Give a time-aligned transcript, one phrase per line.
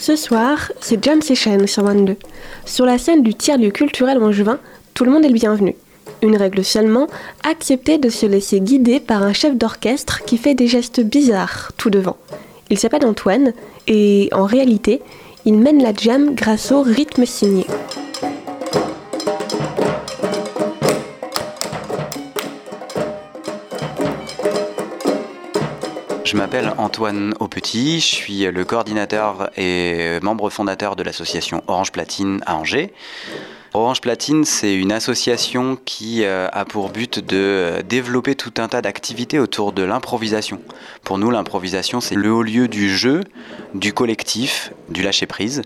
[0.00, 2.16] Ce soir, c'est Jam Session sur 22.
[2.64, 4.58] Sur la scène du tiers-lieu culturel angevin,
[4.94, 5.76] tout le monde est le bienvenu.
[6.22, 7.06] Une règle seulement,
[7.44, 11.90] accepter de se laisser guider par un chef d'orchestre qui fait des gestes bizarres tout
[11.90, 12.16] devant.
[12.70, 13.52] Il s'appelle Antoine
[13.88, 15.02] et en réalité,
[15.44, 17.66] il mène la jam grâce au rythme signé.
[26.30, 32.40] Je m'appelle Antoine Aupetit, je suis le coordinateur et membre fondateur de l'association Orange Platine
[32.46, 32.92] à Angers.
[33.74, 38.80] Orange Platine, c'est une association qui euh, a pour but de développer tout un tas
[38.80, 40.60] d'activités autour de l'improvisation.
[41.02, 43.24] Pour nous, l'improvisation, c'est le haut lieu du jeu,
[43.74, 45.62] du collectif, du lâcher-prise.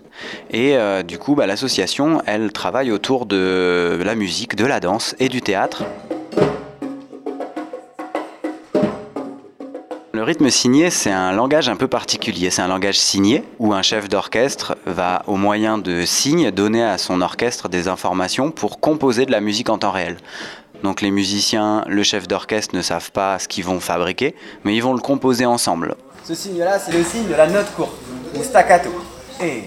[0.49, 5.15] Et euh, du coup, bah, l'association, elle travaille autour de la musique, de la danse
[5.19, 5.83] et du théâtre.
[10.15, 12.49] Le rythme signé, c'est un langage un peu particulier.
[12.49, 16.97] C'est un langage signé où un chef d'orchestre va, au moyen de signes, donner à
[16.97, 20.15] son orchestre des informations pour composer de la musique en temps réel.
[20.83, 24.79] Donc les musiciens, le chef d'orchestre ne savent pas ce qu'ils vont fabriquer, mais ils
[24.79, 25.95] vont le composer ensemble.
[26.23, 27.97] Ce signe-là, c'est le signe de la note courte,
[28.35, 28.91] ou staccato.
[29.43, 29.63] Et.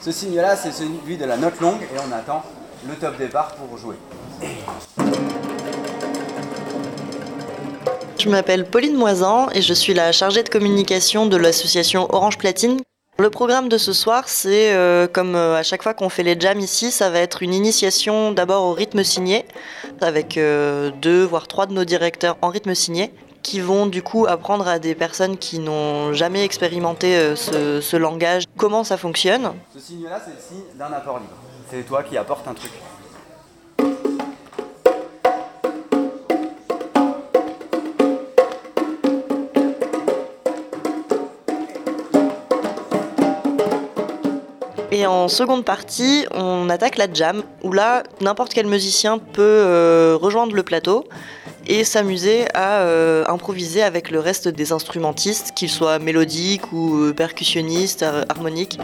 [0.00, 2.44] Ce signe-là, c'est celui de la note longue, et on attend
[2.88, 3.96] le top départ pour jouer.
[8.20, 12.78] Je m'appelle Pauline Moisan et je suis la chargée de communication de l'association Orange Platine.
[13.18, 16.38] Le programme de ce soir, c'est euh, comme euh, à chaque fois qu'on fait les
[16.38, 19.46] jams ici, ça va être une initiation d'abord au rythme signé,
[20.02, 23.10] avec euh, deux voire trois de nos directeurs en rythme signé,
[23.42, 28.44] qui vont du coup apprendre à des personnes qui n'ont jamais expérimenté ce, ce langage
[28.58, 29.52] comment ça fonctionne.
[29.72, 31.32] Ce signe-là, c'est le signe d'un apport libre.
[31.70, 32.72] C'est toi qui apportes un truc.
[45.00, 50.18] Et en seconde partie, on attaque la jam, où là, n'importe quel musicien peut euh,
[50.20, 51.06] rejoindre le plateau
[51.66, 57.12] et s'amuser à euh, improviser avec le reste des instrumentistes, qu'ils soient mélodiques ou euh,
[57.14, 58.78] percussionnistes, harmoniques.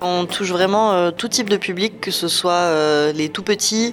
[0.00, 3.90] On touche vraiment tout type de public, que ce soit les tout petits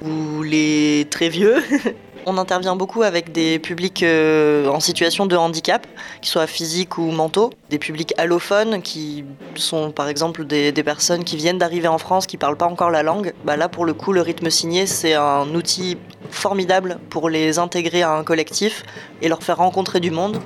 [0.00, 1.56] ou les très vieux.
[2.28, 5.86] On intervient beaucoup avec des publics euh, en situation de handicap,
[6.20, 11.36] qu'ils soient physiques ou mentaux, des publics allophones qui sont par exemple des, personnes qui
[11.36, 13.32] viennent d'arriver en France, qui ne parlent pas encore la langue.
[13.44, 15.98] Bah là, pour le coup, le rythme signé, c'est un outil
[16.32, 18.82] formidable pour les intégrer à un collectif
[19.22, 20.40] et leur faire rencontrer du monde.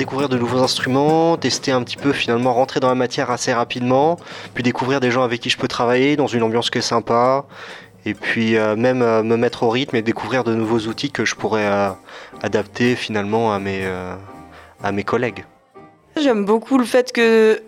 [0.00, 4.18] Découvrir de nouveaux instruments, tester un petit peu finalement, rentrer dans la matière assez rapidement,
[4.54, 7.44] puis découvrir des gens avec qui je peux travailler dans une ambiance qui est sympa,
[8.06, 11.26] et puis euh, même euh, me mettre au rythme et découvrir de nouveaux outils que
[11.26, 11.90] je pourrais euh,
[12.42, 13.86] adapter finalement à mes,
[14.82, 15.44] à mes collègues.
[16.16, 17.60] J'aime beaucoup le fait que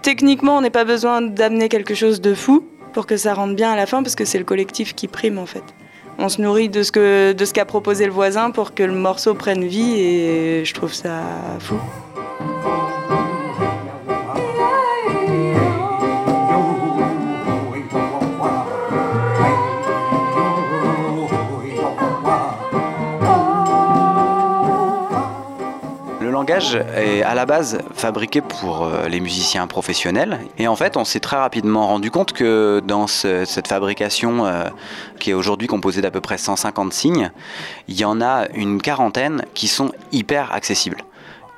[0.00, 3.70] techniquement on n'ait pas besoin d'amener quelque chose de fou pour que ça rentre bien
[3.72, 5.64] à la fin parce que c'est le collectif qui prime en fait
[6.18, 9.94] on se nourrit de ce qu'a proposé le voisin pour que le morceau prenne vie
[10.00, 11.22] et je trouve ça
[11.60, 11.76] fou.
[26.36, 30.38] Langage est à la base fabriqué pour euh, les musiciens professionnels.
[30.58, 34.64] Et en fait, on s'est très rapidement rendu compte que dans cette fabrication, euh,
[35.18, 37.30] qui est aujourd'hui composée d'à peu près 150 signes,
[37.88, 40.98] il y en a une quarantaine qui sont hyper accessibles.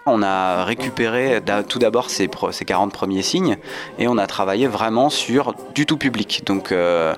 [0.07, 3.57] On a récupéré tout d'abord ces, 40 premiers signes
[3.99, 6.45] et on a travaillé vraiment sur du tout public.
[6.47, 7.15] Donc euh,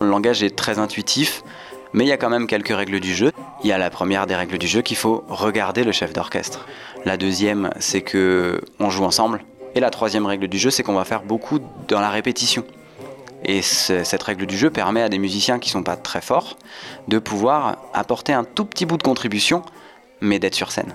[0.00, 1.42] le langage est très intuitif,
[1.92, 3.32] mais il y a quand même quelques règles du jeu.
[3.62, 6.66] Il y a la première des règles du jeu qu'il faut regarder le chef d'orchestre.
[7.04, 9.40] La deuxième, c'est que on joue ensemble.
[9.74, 12.64] Et la troisième règle du jeu, c'est qu'on va faire beaucoup dans la répétition.
[13.44, 16.56] Et cette règle du jeu permet à des musiciens qui sont pas très forts
[17.06, 19.62] de pouvoir apporter un tout petit bout de contribution,
[20.20, 20.94] mais d'être sur scène.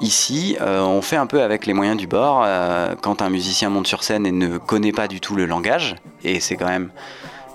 [0.00, 2.42] Ici, euh, on fait un peu avec les moyens du bord.
[2.44, 5.96] Euh, quand un musicien monte sur scène et ne connaît pas du tout le langage,
[6.24, 6.90] et c'est quand même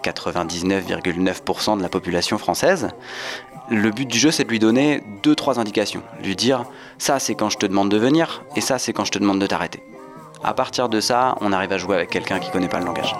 [0.03, 2.89] 99,9% de la population française.
[3.69, 6.01] Le but du jeu, c'est de lui donner deux, trois indications.
[6.23, 6.65] Lui dire
[6.97, 9.39] ça, c'est quand je te demande de venir, et ça, c'est quand je te demande
[9.39, 9.83] de t'arrêter.
[10.43, 13.13] À partir de ça, on arrive à jouer avec quelqu'un qui connaît pas le langage.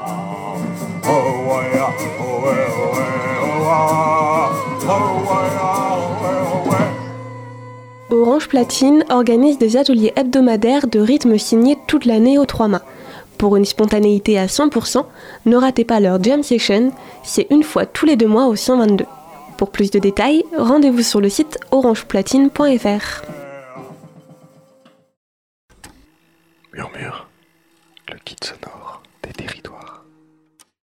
[8.11, 12.81] Orange Platine organise des ateliers hebdomadaires de rythme signé toute l'année aux trois mains.
[13.39, 15.05] Pour une spontanéité à 100%,
[15.45, 16.91] ne ratez pas leur jam session,
[17.23, 19.05] c'est une fois tous les deux mois au 122.
[19.57, 23.21] Pour plus de détails, rendez-vous sur le site orangeplatine.fr.
[26.73, 27.27] Murmure.